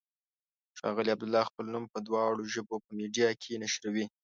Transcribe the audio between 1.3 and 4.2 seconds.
خپل نوم په دواړو ژبو په میډیا کې نشروي.